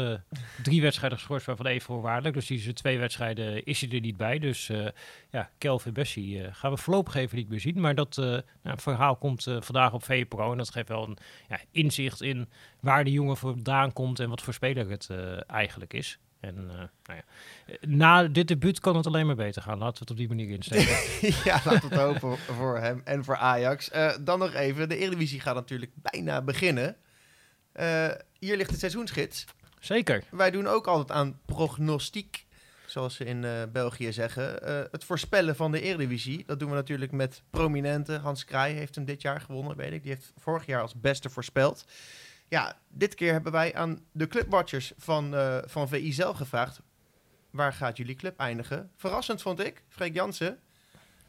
Drie 0.64 0.82
wedstrijden 0.82 1.18
geschorst, 1.18 1.46
waarvan 1.46 1.68
één 1.68 1.82
voorwaardelijk. 1.82 2.36
Dus 2.36 2.48
die 2.48 2.60
zijn 2.60 2.76
twee 2.76 3.00
wedstrijden 3.00 3.66
is 3.66 3.82
hij 3.82 3.90
er 3.90 4.00
niet 4.00 4.18
bij. 4.18 4.40
Dus 4.40 4.72
ja, 5.32 5.50
Kelvin 5.58 5.94
Bessie 5.94 6.52
gaan 6.52 6.72
we 6.72 6.78
voorlopig 6.78 7.16
even 7.16 7.38
niet 7.38 7.50
meer 7.50 7.60
zien. 7.60 7.82
Maar 7.82 7.96
dat 7.96 8.16
nou, 8.64 8.80
verhaal 8.80 9.16
komt 9.16 9.44
vandaag 9.44 9.94
op 9.94 10.04
VPRO. 10.04 10.52
En 10.52 10.58
dat 10.58 10.72
geeft 10.72 10.88
wel 10.88 11.08
een 11.08 11.18
ja, 11.50 11.60
inzicht 11.72 12.22
in 12.22 12.50
waar 12.80 13.04
de 13.04 13.12
jongen 13.12 13.38
vandaan 13.38 13.94
komt 13.94 14.20
en 14.20 14.30
wat 14.30 14.42
voor 14.42 14.54
speler 14.54 14.90
het 14.90 15.10
eigenlijk 15.48 15.94
is. 15.94 16.20
En 16.44 16.69
eh, 16.69 16.75
nou 16.75 16.90
ja, 17.06 17.24
na 17.88 18.28
dit 18.28 18.48
debuut 18.48 18.80
kan 18.80 18.95
het 18.95 19.06
alleen 19.06 19.25
maar 19.25 19.36
beter 19.36 19.62
gaan. 19.62 19.78
Laten 19.78 19.94
we 19.94 20.00
het 20.00 20.12
op 20.12 20.18
die 20.18 20.28
manier 20.28 20.50
insteken. 20.50 20.95
ja, 21.50 21.62
laten 21.66 21.90
we 21.90 21.95
het 21.95 22.04
hopen 22.04 22.38
voor 22.38 22.78
hem 22.78 23.01
en 23.04 23.24
voor 23.24 23.36
Ajax. 23.36 23.90
Eh, 23.90 24.16
dan 24.22 24.40
nog 24.40 24.54
even. 24.54 24.90
De 24.90 24.98
Eredivisie 24.98 25.40
gaat 25.40 25.56
natuurlijk 25.56 25.92
bijna 25.95 26.42
beginnen. 26.42 26.95
Eh, 27.72 28.10
hier 28.40 28.57
ligt 28.57 28.69
de 28.69 28.78
seizoensgids. 28.78 29.45
Zeker. 29.80 30.24
Wij 30.31 30.51
doen 30.51 30.68
ook 30.68 30.88
altijd 30.88 31.18
aan 31.18 31.40
prognostiek, 31.45 32.46
zoals 32.86 33.16
ze 33.16 33.25
in 33.25 33.46
België 33.72 34.13
zeggen. 34.13 34.63
Het 34.92 35.04
voorspellen 35.04 35.56
van 35.56 35.72
de 35.72 35.81
Eredivisie. 35.81 36.44
Dat 36.46 36.60
doen 36.60 36.69
we 36.69 36.75
natuurlijk 36.75 37.12
met 37.12 37.42
prominenten. 37.50 38.22
Hans 38.22 38.46
Kraai 38.46 38.74
heeft 38.74 38.96
hem 38.96 39.06
dit 39.06 39.22
jaar 39.22 39.42
gewonnen, 39.42 39.78
weet 39.78 39.92
ik. 39.92 40.04
Die 40.04 40.12
heeft 40.12 40.34
vorig 40.38 40.66
jaar 40.66 40.81
als 40.81 40.94
beste 40.96 41.30
voorspeld. 41.30 41.86
Ja, 42.54 42.78
dit 42.90 43.16
keer 43.16 43.32
hebben 43.32 43.52
wij 43.52 43.76
aan 43.76 44.00
de 44.12 44.28
clubwatchers 44.28 44.94
van, 44.98 45.36
eh, 45.36 45.58
van 45.66 45.88
VI 45.88 46.14
zelf 46.14 46.38
gevraagd... 46.38 46.82
waar 47.50 47.74
gaat 47.74 47.98
jullie 47.98 48.16
club 48.16 48.40
eindigen? 48.40 48.92
Verrassend 48.96 49.42
vond 49.42 49.60
ik. 49.60 49.84
Freek 49.90 50.14
Jansen, 50.14 50.60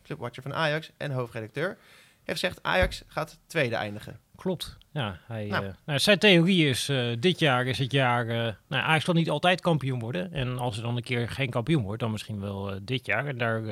clubwatcher 0.03 0.43
van 0.43 0.55
Ajax 0.55 0.91
en 0.97 1.11
hoofdredacteur... 1.11 1.79
heeft 2.25 2.41
gezegd 2.41 2.63
Ajax 2.63 3.03
gaat 3.07 3.39
tweede 3.47 3.75
eindigen. 3.75 4.21
Klopt. 4.37 4.77
Ja, 4.91 5.21
hij, 5.27 5.47
Nou. 5.47 5.67
eh, 5.67 5.73
nou, 5.85 5.99
zijn 5.99 6.19
theorie 6.19 6.69
is, 6.69 6.89
eh, 6.89 7.13
dit 7.19 7.39
jaar 7.39 7.67
is 7.67 7.79
het 7.79 7.93
jaar... 7.93 8.27
nou, 8.27 8.83
Ajax 8.83 9.05
kan 9.05 9.15
niet 9.15 9.31
altijd 9.31 9.61
kampioen 9.61 9.99
worden. 9.99 10.33
En 10.33 10.59
als 10.59 10.77
er 10.77 10.83
dan 10.83 10.97
een 10.97 11.03
keer 11.03 11.29
geen 11.29 11.51
kampioen 11.51 11.83
wordt, 11.83 12.01
dan 12.01 12.11
misschien 12.11 12.41
wel 12.41 12.79
dit 12.83 13.07
jaar. 13.07 13.27
En 13.27 13.39
daar, 13.39 13.63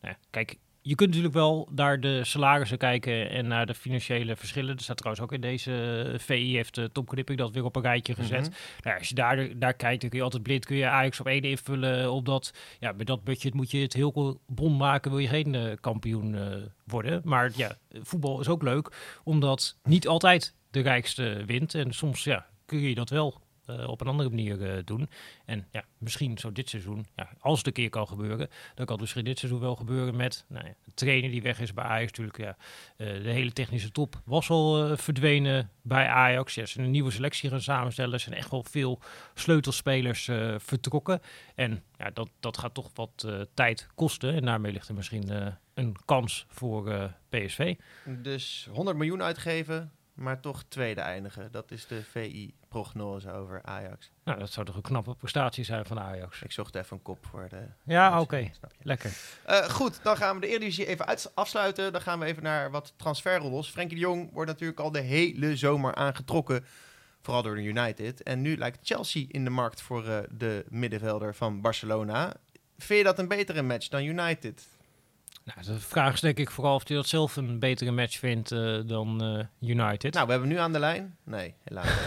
nou, 0.00 0.14
kijk, 0.30 0.56
je 0.88 0.94
kunt 0.94 1.08
natuurlijk 1.08 1.34
wel 1.34 1.68
naar 1.74 2.00
de 2.00 2.24
salarissen 2.24 2.78
kijken 2.78 3.30
en 3.30 3.46
naar 3.46 3.66
de 3.66 3.74
financiële 3.74 4.36
verschillen. 4.36 4.76
Er 4.76 4.82
staat 4.82 4.96
trouwens 4.96 5.24
ook 5.24 5.32
in 5.32 5.40
deze 5.40 5.72
eh, 6.12 6.18
VI, 6.18 6.54
heeft 6.54 6.76
uh, 6.76 6.84
Tom 6.84 7.04
Knipping 7.04 7.38
dat 7.38 7.50
weer 7.50 7.64
op 7.64 7.76
een 7.76 7.82
rijtje 7.82 8.14
gezet. 8.14 8.40
Mhm. 8.40 8.58
Nou, 8.82 8.98
als 8.98 9.08
je 9.08 9.14
daar, 9.14 9.58
daar 9.58 9.74
kijkt, 9.74 10.00
dan 10.00 10.10
kun 10.10 10.18
je 10.18 10.24
altijd 10.24 10.42
blind 10.42 10.64
kun 10.64 10.76
je 10.76 10.86
Ajax 10.86 11.20
op 11.20 11.26
één 11.26 11.42
invullen. 11.42 12.12
Omdat 12.12 12.52
ja, 12.80 12.92
met 12.92 13.06
dat 13.06 13.24
budget 13.24 13.54
moet 13.54 13.70
je 13.70 13.78
het 13.78 13.92
heel 13.92 14.40
bon 14.46 14.76
maken, 14.76 15.10
wil 15.10 15.20
je 15.20 15.28
geen 15.28 15.54
eh, 15.54 15.72
kampioen 15.80 16.34
eh, 16.34 16.56
worden. 16.84 17.20
Maar 17.24 17.50
ja, 17.56 17.76
voetbal 17.90 18.40
is 18.40 18.48
ook 18.48 18.62
leuk, 18.62 18.92
omdat 19.24 19.76
niet 19.82 20.08
altijd 20.08 20.54
de 20.70 20.80
rijkste 20.80 21.42
wint. 21.46 21.74
En 21.74 21.92
soms 21.92 22.24
ja, 22.24 22.46
kun 22.64 22.80
je 22.80 22.94
dat 22.94 23.10
wel 23.10 23.40
eh, 23.68 23.88
op 23.88 24.00
een 24.00 24.06
andere 24.06 24.28
manier 24.28 24.62
eh, 24.62 24.82
doen. 24.84 25.08
En 25.44 25.66
ja, 25.70 25.84
misschien 25.98 26.38
zou 26.38 26.52
dit 26.52 26.68
seizoen, 26.68 27.06
ja, 27.16 27.28
als 27.40 27.66
een 27.66 27.72
keer 27.72 27.90
kan 27.90 28.06
gebeuren, 28.06 28.48
dan 28.74 28.86
kan 28.86 28.94
het 28.94 29.00
misschien 29.00 29.24
dit 29.24 29.38
seizoen 29.38 29.60
wel 29.60 29.76
gebeuren 29.76 30.16
met 30.16 30.44
nou 30.48 30.64
ja, 30.64 30.70
een 30.70 30.94
trainer 30.94 31.30
die 31.30 31.42
weg 31.42 31.60
is 31.60 31.74
bij 31.74 31.84
Ajax. 31.84 32.06
Natuurlijk, 32.06 32.38
ja, 32.38 32.56
eh, 32.96 33.22
de 33.22 33.30
hele 33.30 33.52
technische 33.52 33.90
top 33.90 34.20
was 34.24 34.50
al 34.50 34.96
verdwenen 34.96 35.70
bij 35.82 36.06
Ajax. 36.06 36.54
Ja, 36.54 36.66
ze 36.66 36.72
zijn 36.72 36.84
een 36.84 36.90
nieuwe 36.90 37.10
selectie 37.10 37.50
gaan 37.50 37.60
samenstellen. 37.60 38.12
Er 38.12 38.20
zijn 38.20 38.34
echt 38.34 38.50
wel 38.50 38.64
veel 38.70 39.00
sleutelspelers 39.34 40.24
vertrokken. 40.56 41.20
En 41.54 41.82
ja, 41.98 42.10
dat, 42.10 42.28
dat 42.40 42.58
gaat 42.58 42.74
toch 42.74 42.90
wat 42.94 43.28
tijd 43.54 43.88
kosten. 43.94 44.34
En 44.34 44.44
daarmee 44.44 44.72
ligt 44.72 44.88
er 44.88 44.94
misschien 44.94 45.30
een 45.74 45.96
kans 46.04 46.46
voor 46.48 47.12
PSV. 47.28 47.74
Dus 48.04 48.68
100 48.70 48.96
miljoen 48.96 49.22
uitgeven, 49.22 49.92
maar 50.18 50.40
toch 50.40 50.64
tweede 50.68 51.00
eindigen. 51.00 51.52
Dat 51.52 51.70
is 51.70 51.86
de 51.86 52.02
VI-prognose 52.02 53.32
over 53.32 53.60
Ajax. 53.62 54.10
Nou, 54.24 54.38
dat 54.38 54.50
zou 54.52 54.66
toch 54.66 54.76
een 54.76 54.82
knappe 54.82 55.14
prestatie 55.14 55.64
zijn 55.64 55.84
van 55.86 56.00
Ajax. 56.00 56.42
Ik 56.42 56.52
zocht 56.52 56.74
even 56.74 56.96
een 56.96 57.02
kop 57.02 57.26
voor 57.26 57.46
de... 57.48 57.62
Ja, 57.84 58.20
oké. 58.20 58.50
Lekker. 58.82 59.12
Eh, 59.44 59.68
goed, 59.68 60.00
dan 60.02 60.16
gaan 60.16 60.34
we 60.34 60.40
de 60.40 60.46
Eredivisie 60.46 60.86
even 60.86 61.06
uit- 61.06 61.30
afsluiten. 61.34 61.92
Dan 61.92 62.00
gaan 62.00 62.18
we 62.18 62.24
even 62.24 62.42
naar 62.42 62.70
wat 62.70 62.92
transferroddels. 62.96 63.70
Frenkie 63.70 63.96
de 63.96 64.02
Jong 64.02 64.32
wordt 64.32 64.50
natuurlijk 64.50 64.80
al 64.80 64.90
de 64.92 65.00
hele 65.00 65.56
zomer 65.56 65.94
aangetrokken. 65.94 66.64
Vooral 67.22 67.42
door 67.42 67.54
de 67.54 67.62
United. 67.62 68.22
En 68.22 68.40
nu 68.40 68.56
lijkt 68.56 68.78
Chelsea 68.82 69.24
in 69.28 69.44
de 69.44 69.50
markt 69.50 69.80
voor 69.80 70.08
eh, 70.08 70.18
de 70.30 70.64
middenvelder 70.68 71.34
van 71.34 71.60
Barcelona. 71.60 72.34
Vind 72.78 72.98
je 72.98 73.04
dat 73.04 73.18
een 73.18 73.28
betere 73.28 73.62
match 73.62 73.88
dan 73.88 74.04
United? 74.04 74.66
Nou, 75.54 75.66
de 75.66 75.80
vraag 75.80 76.12
is 76.12 76.20
denk 76.20 76.38
ik 76.38 76.50
vooral 76.50 76.74
of 76.74 76.88
hij 76.88 76.96
dat 76.96 77.06
zelf 77.06 77.36
een 77.36 77.58
betere 77.58 77.90
match 77.90 78.18
vindt 78.18 78.52
eh, 78.52 78.78
dan 78.86 79.22
eh, 79.22 79.70
United. 79.70 80.14
Nou, 80.14 80.26
we 80.26 80.32
hebben 80.32 80.48
nu 80.48 80.58
aan 80.58 80.72
de 80.72 80.78
lijn. 80.78 81.16
Nee, 81.24 81.54
helaas. 81.64 81.96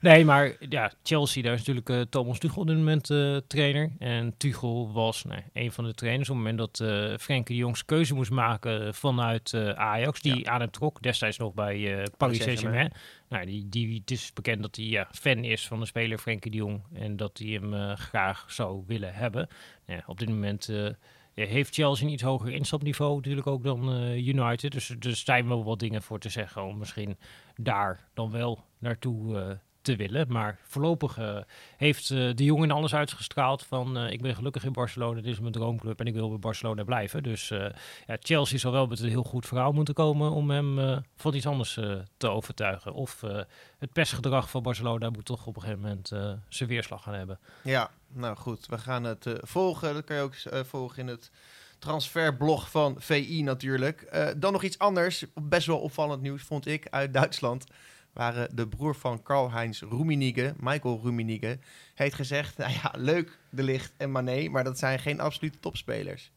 Nee, 0.00 0.24
maar 0.24 0.56
ja, 0.68 0.92
Chelsea, 1.02 1.42
daar 1.42 1.52
is 1.52 1.58
natuurlijk 1.58 1.88
eh, 1.88 2.00
Thomas 2.00 2.38
Tuchel 2.38 2.60
op 2.60 2.66
dit 2.66 2.76
moment 2.76 3.06
trainer. 3.48 3.90
En 3.98 4.34
Tuchel 4.36 4.92
was 4.92 5.24
een 5.52 5.72
van 5.72 5.84
de 5.84 5.94
trainers 5.94 6.30
op 6.30 6.36
het 6.36 6.44
moment 6.44 6.58
dat 6.58 6.88
Frenkie 7.20 7.54
de 7.54 7.60
Jong's 7.60 7.84
keuze 7.84 8.14
moest 8.14 8.30
maken 8.30 8.94
vanuit 8.94 9.54
Ajax. 9.74 10.20
Die 10.20 10.50
aan 10.50 10.60
hem 10.60 10.70
trok, 10.70 11.02
destijds 11.02 11.38
nog 11.38 11.54
bij 11.54 12.06
Paris 12.16 12.42
Saint-Germain. 12.42 12.92
Nou, 13.28 13.46
die, 13.46 13.68
die, 13.68 13.98
het 14.00 14.10
is 14.10 14.32
bekend 14.32 14.62
dat 14.62 14.76
hij 14.76 14.84
ja, 14.84 15.08
fan 15.12 15.44
is 15.44 15.66
van 15.66 15.80
de 15.80 15.86
speler 15.86 16.18
Frenkie 16.18 16.50
de 16.50 16.56
Jong. 16.56 16.82
En 16.92 17.16
dat 17.16 17.38
hij 17.38 17.48
hem 17.48 17.96
graag 17.96 18.44
zou 18.48 18.82
willen 18.86 19.14
hebben. 19.14 19.48
Ja, 19.86 20.02
op 20.06 20.18
dit 20.18 20.28
moment... 20.28 20.68
heeft 21.46 21.74
Chelsea 21.74 22.06
een 22.06 22.12
iets 22.12 22.22
hoger 22.22 22.52
instapniveau 22.52 23.16
natuurlijk 23.16 23.46
ook 23.46 23.62
dan 23.62 23.92
eh, 23.92 24.26
United. 24.26 24.72
Dus 24.72 24.90
er 24.90 25.16
zijn 25.16 25.48
wel 25.48 25.64
wat 25.64 25.78
dingen 25.78 26.02
voor 26.02 26.18
te 26.18 26.28
zeggen 26.28 26.64
om 26.64 26.78
misschien 26.78 27.16
daar 27.56 28.08
dan 28.14 28.30
wel 28.30 28.64
naartoe 28.78 29.38
eh, 29.40 29.56
te 29.88 29.96
willen. 29.96 30.26
Maar 30.28 30.58
voorlopig 30.62 31.18
eh, 31.18 31.38
heeft 31.76 32.10
eh, 32.10 32.34
de 32.34 32.44
jongen 32.44 32.70
alles 32.70 32.94
uitgestraald 32.94 33.64
van 33.64 33.98
eh, 33.98 34.10
ik 34.12 34.22
ben 34.22 34.34
gelukkig 34.34 34.64
in 34.64 34.72
Barcelona, 34.72 35.20
dit 35.20 35.32
is 35.32 35.40
mijn 35.40 35.52
droomclub 35.52 36.00
en 36.00 36.06
ik 36.06 36.14
wil 36.14 36.28
bij 36.28 36.38
Barcelona 36.38 36.84
blijven. 36.84 37.22
Dus 37.22 37.48
ja, 38.06 38.16
Chelsea 38.20 38.58
zal 38.58 38.72
wel 38.72 38.86
met 38.86 39.00
een 39.00 39.08
heel 39.08 39.22
goed 39.22 39.46
verhaal 39.46 39.72
moeten 39.72 39.94
komen 39.94 40.30
om 40.30 40.50
hem 40.50 41.02
van 41.16 41.34
iets 41.34 41.46
anders 41.46 41.78
te 42.16 42.28
overtuigen. 42.28 42.92
Of 42.92 43.20
het 43.78 43.92
persgedrag 43.92 44.50
van 44.50 44.62
Barcelona 44.62 45.10
moet 45.10 45.24
toch 45.24 45.46
op 45.46 45.56
een 45.56 45.62
gegeven 45.62 45.82
moment 45.82 46.08
zijn 46.48 46.68
weerslag 46.68 47.02
gaan 47.02 47.14
hebben. 47.14 47.38
Ja, 47.62 47.90
nou 48.08 48.36
goed. 48.36 48.66
We 48.66 48.78
gaan 48.78 49.04
het 49.04 49.26
volgen. 49.40 49.94
Dat 49.94 50.04
kan 50.04 50.16
je 50.16 50.22
ook 50.22 50.34
volgen 50.66 50.98
in 50.98 51.06
het 51.06 51.30
transferblog 51.78 52.70
van 52.70 52.96
VI 52.98 53.42
natuurlijk. 53.42 54.32
Dan 54.36 54.52
nog 54.52 54.62
iets 54.62 54.78
anders. 54.78 55.24
Best 55.34 55.66
wel 55.66 55.78
opvallend 55.78 56.22
nieuws 56.22 56.42
vond 56.42 56.66
ik 56.66 56.86
uit 56.90 57.12
Duitsland. 57.12 57.64
Waren 58.18 58.56
de 58.56 58.68
broer 58.68 58.94
van 58.94 59.22
Karl-Heinz 59.22 59.82
Rummenigge, 59.82 60.54
Michael 60.56 61.00
Rummenigge, 61.02 61.58
heeft 61.94 62.14
gezegd... 62.14 62.56
Nou 62.56 62.72
ja, 62.72 62.92
leuk 62.96 63.38
De 63.50 63.62
Ligt 63.62 63.92
en 63.96 64.10
Mané, 64.10 64.48
maar 64.48 64.64
dat 64.64 64.78
zijn 64.78 64.98
geen 64.98 65.20
absolute 65.20 65.58
topspelers. 65.58 66.32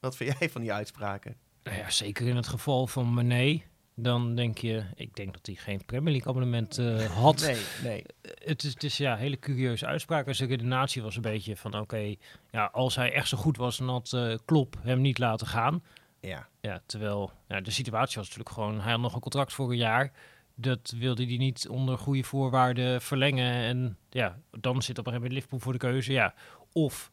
Wat 0.00 0.16
vind 0.16 0.38
jij 0.38 0.50
van 0.50 0.60
die 0.60 0.72
uitspraken? 0.72 1.36
Nou 1.62 1.76
ja, 1.76 1.90
zeker 1.90 2.26
in 2.26 2.36
het 2.36 2.48
geval 2.48 2.86
van 2.86 3.14
Mané. 3.14 3.62
Dan 3.94 4.34
denk 4.34 4.58
je, 4.58 4.84
ik 4.94 5.16
denk 5.16 5.32
dat 5.32 5.46
hij 5.46 5.54
geen 5.54 5.84
Premier 5.84 6.12
League 6.12 6.28
abonnement 6.28 6.78
eh, 6.78 7.04
had. 7.04 7.40
Nee, 7.40 7.62
nee. 7.82 8.04
Het 8.22 8.62
is, 8.62 8.72
het 8.72 8.84
is 8.84 8.96
ja, 8.96 9.12
een 9.12 9.18
hele 9.18 9.38
curieuze 9.38 9.86
uitspraak. 9.86 10.26
En 10.26 10.34
zijn 10.34 10.48
redenatie 10.48 11.02
was 11.02 11.16
een 11.16 11.22
beetje 11.22 11.56
van, 11.56 11.78
oké, 11.78 12.14
ja, 12.50 12.64
als 12.72 12.96
hij 12.96 13.12
echt 13.12 13.28
zo 13.28 13.36
goed 13.36 13.56
was, 13.56 13.76
dan 13.76 13.88
had 13.88 14.12
eh 14.12 14.34
Klopp 14.44 14.76
hem 14.82 15.00
niet 15.00 15.18
laten 15.18 15.46
gaan. 15.46 15.82
Ja. 16.20 16.48
Ja, 16.60 16.80
terwijl 16.86 17.32
ja, 17.48 17.60
de 17.60 17.70
situatie 17.70 18.16
was 18.16 18.24
natuurlijk 18.28 18.54
gewoon, 18.54 18.80
hij 18.80 18.90
had 18.92 19.00
nog 19.00 19.14
een 19.14 19.20
contract 19.20 19.52
voor 19.52 19.70
een 19.70 19.76
jaar. 19.76 20.12
Dat 20.60 20.94
wilde 20.96 21.24
hij 21.24 21.36
niet 21.36 21.68
onder 21.68 21.98
goede 21.98 22.22
voorwaarden 22.22 23.02
verlengen. 23.02 23.52
En 23.52 23.96
ja, 24.10 24.38
dan 24.50 24.82
zit 24.82 24.98
op 24.98 25.06
een 25.06 25.12
gegeven 25.12 25.12
moment 25.12 25.32
Liverpool 25.32 25.58
voor 25.58 25.72
de 25.72 25.78
keuze. 25.78 26.12
Ja, 26.12 26.34
of 26.72 27.08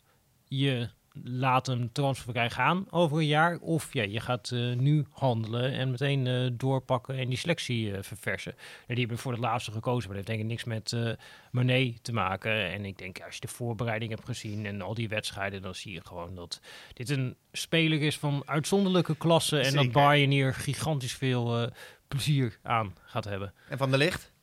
je 0.47 0.89
laat 1.23 1.67
hem 1.67 1.91
transfervrij 1.91 2.49
gaan 2.49 2.85
over 2.89 3.17
een 3.17 3.25
jaar. 3.25 3.57
Of 3.57 3.93
ja, 3.93 4.03
je 4.03 4.19
gaat 4.19 4.51
eh, 4.51 4.73
nu 4.73 5.05
handelen 5.11 5.71
en 5.71 5.91
meteen 5.91 6.27
eh, 6.27 6.47
doorpakken 6.53 7.17
en 7.17 7.29
die 7.29 7.37
selectie 7.37 7.91
eh, 7.91 8.03
verversen. 8.03 8.51
En 8.87 8.95
die 8.95 8.99
hebben 8.99 9.17
voor 9.17 9.31
het 9.31 9.41
laatste 9.41 9.71
gekozen. 9.71 10.09
Maar 10.09 10.17
dat 10.17 10.27
heeft 10.27 10.39
denk 10.39 10.39
ik 10.39 10.45
niks 10.45 10.63
met 10.63 11.17
Mané 11.51 11.93
te 12.01 12.13
maken. 12.13 12.71
En 12.71 12.85
ik 12.85 12.97
denk, 12.97 13.21
als 13.21 13.35
je 13.35 13.41
de 13.41 13.47
voorbereiding 13.47 14.11
hebt 14.11 14.25
gezien 14.25 14.65
en 14.65 14.81
al 14.81 14.93
die 14.93 15.09
wedstrijden, 15.09 15.61
dan 15.61 15.75
zie 15.75 15.93
je 15.93 16.01
gewoon 16.03 16.35
dat 16.35 16.61
dit 16.93 17.09
een 17.09 17.35
speler 17.51 18.01
is 18.01 18.17
van 18.17 18.43
uitzonderlijke 18.45 19.15
klasse. 19.15 19.59
En 19.59 19.73
dat. 19.73 19.91
Bayern 19.91 20.31
hier 20.31 20.53
gigantisch 20.53 21.13
veel 21.13 21.71
plezier 22.07 22.59
aan 22.63 22.93
gaat 23.05 23.23
hebben. 23.25 23.53
En 23.69 23.77
Van 23.77 23.91
de 23.91 23.97
Licht? 23.97 24.33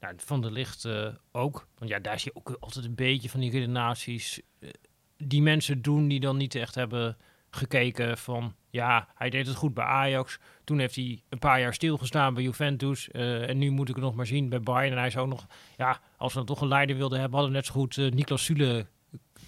Nou, 0.00 0.14
van 0.16 0.40
de 0.40 0.50
licht 0.50 0.84
eh, 0.84 1.08
ook. 1.32 1.66
Want 1.78 1.90
ja, 1.90 1.98
daar 1.98 2.20
zie 2.20 2.30
je 2.34 2.38
ook 2.38 2.56
altijd 2.60 2.84
een 2.84 2.94
beetje 2.94 3.28
van 3.30 3.40
die 3.40 3.50
redenaties 3.50 4.40
eh, 4.60 4.68
die 5.16 5.42
mensen 5.42 5.82
doen 5.82 6.08
die 6.08 6.20
dan 6.20 6.36
niet 6.36 6.54
echt 6.54 6.74
hebben 6.74 7.16
gekeken 7.50 8.18
van 8.18 8.54
ja, 8.70 9.08
hij 9.14 9.30
deed 9.30 9.46
het 9.46 9.56
goed 9.56 9.74
bij 9.74 9.84
Ajax. 9.84 10.38
Toen 10.64 10.78
heeft 10.78 10.94
hij 10.94 11.22
een 11.28 11.38
paar 11.38 11.60
jaar 11.60 11.74
stilgestaan 11.74 12.34
bij 12.34 12.42
Juventus. 12.42 13.10
eh, 13.10 13.48
en 13.48 13.58
nu 13.58 13.70
moet 13.70 13.88
ik 13.88 13.94
het 13.94 14.04
nog 14.04 14.14
maar 14.14 14.26
zien 14.26 14.48
bij 14.48 14.60
Bayern. 14.60 14.92
En 14.92 14.98
hij 14.98 15.10
zou 15.10 15.28
nog, 15.28 15.46
ja, 15.76 16.00
als 16.16 16.32
we 16.32 16.38
dan 16.38 16.46
toch 16.46 16.60
een 16.60 16.68
leider 16.68 16.96
wilden 16.96 17.20
hebben, 17.20 17.38
hadden 17.38 17.54
we 17.56 17.60
net 17.60 17.72
zo 17.72 17.80
goed 17.80 17.98
eh, 17.98 18.10
Niklas 18.10 18.44
Sule 18.44 18.86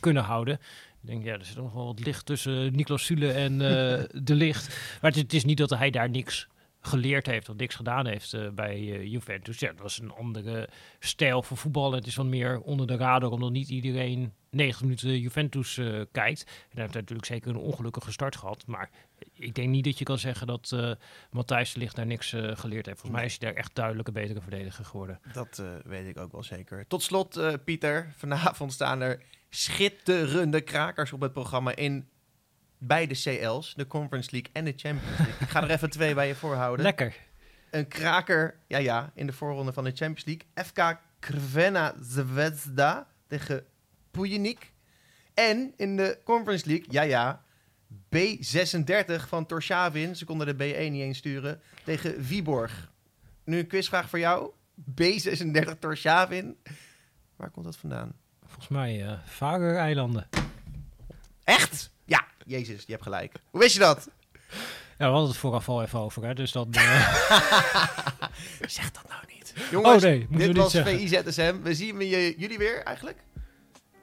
kunnen 0.00 0.22
houden. 0.22 0.54
Ik 1.02 1.10
denk, 1.10 1.24
ja, 1.24 1.32
er 1.32 1.44
zit 1.44 1.56
nog 1.56 1.72
wel 1.72 1.86
wat 1.86 2.00
licht 2.00 2.26
tussen 2.26 2.76
Niklas 2.76 3.04
Sule 3.04 3.32
en 3.32 3.58
de 4.28 4.34
licht. 4.34 4.68
Maar 5.00 5.10
het, 5.10 5.20
het 5.20 5.32
is 5.32 5.44
niet 5.44 5.58
dat 5.58 5.70
hij 5.70 5.90
daar 5.90 6.10
niks 6.10 6.48
geleerd 6.86 7.26
heeft 7.26 7.48
of 7.48 7.56
niks 7.56 7.74
gedaan 7.74 8.06
heeft 8.06 8.32
eh, 8.32 8.48
bij 8.48 8.74
eh, 8.74 9.04
Juventus. 9.04 9.58
Ja, 9.58 9.68
het 9.68 9.80
was 9.80 9.98
een 9.98 10.10
andere 10.12 10.68
stijl 10.98 11.42
van 11.42 11.56
voetballen. 11.56 11.98
Het 11.98 12.06
is 12.06 12.14
wat 12.14 12.26
meer 12.26 12.60
onder 12.60 12.86
de 12.86 12.96
radar, 12.96 13.30
omdat 13.30 13.50
niet 13.50 13.68
iedereen 13.68 14.32
90 14.50 14.82
minuten 14.82 15.20
Juventus 15.20 15.78
eh, 15.78 16.00
kijkt. 16.12 16.44
En 16.44 16.70
hij 16.70 16.82
heeft 16.82 16.94
natuurlijk 16.94 17.26
zeker 17.26 17.50
een 17.50 17.56
ongelukkige 17.56 18.12
start 18.12 18.36
gehad. 18.36 18.66
Maar 18.66 18.90
ik 19.32 19.54
denk 19.54 19.68
niet 19.68 19.84
dat 19.84 19.98
je 19.98 20.04
kan 20.04 20.18
zeggen 20.18 20.46
dat 20.46 20.72
eh 20.72 20.90
Matthijs 21.30 21.72
de 21.72 21.78
Ligt 21.78 21.96
daar 21.96 22.06
niks 22.06 22.28
geleerd 22.30 22.86
heeft. 22.86 23.00
Volgens 23.00 23.10
mij 23.10 23.24
is 23.24 23.36
hij 23.38 23.48
daar 23.48 23.58
echt 23.58 23.74
duidelijk 23.74 24.08
een 24.08 24.14
betere 24.14 24.40
verdediger 24.40 24.84
geworden. 24.84 25.20
Dat 25.32 25.62
weet 25.84 26.06
ik 26.06 26.18
ook 26.18 26.32
wel 26.32 26.42
zeker. 26.42 26.86
Tot 26.86 27.02
slot, 27.02 27.40
Pieter. 27.64 28.12
Vanavond 28.16 28.72
staan 28.72 29.00
er 29.00 29.22
schitterende 29.50 30.60
krakers 30.60 31.12
op 31.12 31.20
het 31.20 31.32
programma 31.32 31.74
in 31.74 32.08
beide 32.86 33.14
CL's. 33.14 33.74
De 33.74 33.86
Conference 33.86 34.28
League 34.30 34.50
en 34.52 34.64
de 34.64 34.72
Champions 34.76 35.18
League. 35.18 35.34
ik 35.40 35.48
ga 35.48 35.62
er 35.62 35.70
even 35.70 35.90
twee 35.90 36.14
bij 36.14 36.26
je 36.26 36.34
voorhouden. 36.34 36.84
Lekker. 36.84 37.16
Een 37.70 37.88
kraker, 37.88 38.56
ja 38.66 38.78
ja, 38.78 39.10
in 39.14 39.26
de 39.26 39.32
voorronde 39.32 39.72
van 39.72 39.84
de 39.84 39.92
Champions 39.94 40.24
League. 40.24 40.64
FK 40.64 41.00
Crvena 41.20 41.94
Zvezda 42.00 43.06
tegen 43.26 43.64
Pujenik. 44.10 44.72
En 45.34 45.72
in 45.76 45.96
de 45.96 46.18
Conference 46.24 46.66
League, 46.66 46.86
ja 46.90 47.02
ja, 47.02 47.42
B36 48.16 49.28
van 49.28 49.46
Torshavin. 49.46 50.16
Ze 50.16 50.24
konden 50.24 50.46
de 50.46 50.54
B1 50.54 50.90
niet 50.90 51.02
eens 51.02 51.18
sturen. 51.18 51.60
Tegen 51.84 52.24
Viborg. 52.24 52.92
Nu 53.44 53.58
een 53.58 53.66
quizvraag 53.66 54.08
voor 54.08 54.18
jou. 54.18 54.50
B36 55.02 55.78
Torshavin. 55.78 56.56
Waar 57.36 57.50
komt 57.50 57.64
dat 57.64 57.76
vandaan? 57.76 58.12
Volgens 58.40 58.68
mij 58.68 59.06
eh 59.06 59.18
Faroe-eilanden. 59.24 60.28
Echt? 61.44 61.90
Ja, 62.04 62.23
jezus, 62.44 62.82
je 62.86 62.92
hebt 62.92 63.02
gelijk. 63.02 63.32
Hoe 63.50 63.60
wist 63.60 63.74
je 63.74 63.80
dat? 63.80 64.08
Ja, 64.98 65.06
we 65.06 65.12
hadden 65.12 65.28
het 65.28 65.36
vooraf 65.38 65.68
al 65.68 65.82
even 65.82 65.98
over, 65.98 66.24
hè? 66.24 66.34
dus 66.34 66.52
dan... 66.52 66.68
eh, 66.72 67.18
Zeg 68.60 68.90
dat 68.90 69.04
nou 69.08 69.22
niet. 69.34 69.54
Jongens, 69.70 69.94
Oh, 70.04 70.10
nee, 70.10 70.26
dit 70.28 70.56
was 70.56 70.70
zeggen. 70.72 70.98
VIZSM. 70.98 71.54
We 71.62 71.74
zien 71.74 71.98
je- 72.00 72.34
jullie 72.38 72.58
weer 72.58 72.82
eigenlijk. 72.82 73.18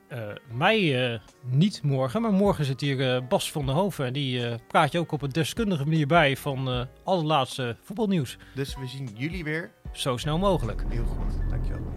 Eh, 0.08 0.28
mij 0.54 1.12
eh, 1.14 1.20
niet 1.46 1.82
morgen, 1.84 2.22
maar 2.22 2.32
morgen 2.34 2.66
zit 2.66 2.82
hier 2.82 3.28
Bas 3.28 3.52
van 3.52 3.66
der 3.66 3.76
Hoven. 3.76 4.06
En 4.06 4.14
die 4.14 4.56
praat 4.68 4.92
je 4.92 5.00
ook 5.00 5.12
op 5.12 5.22
een 5.22 5.30
deskundige 5.30 5.84
manier 5.84 6.08
bij 6.08 6.38
van 6.38 6.70
eh 6.70 6.82
allerlaatste 7.04 7.76
voetbalnieuws. 7.84 8.38
Dus 8.56 8.76
we 8.76 8.88
zien 8.88 9.10
jullie 9.16 9.44
weer 9.44 9.72
Zo 9.92 10.18
snel 10.18 10.38
mogelijk. 10.38 10.84
heel 10.90 11.06
goed. 11.06 11.50
Dankjewel. 11.50 11.91